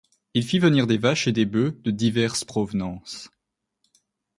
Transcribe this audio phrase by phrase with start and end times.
[0.33, 3.29] Il fit venir des vaches et des bœufs de diverses provenances.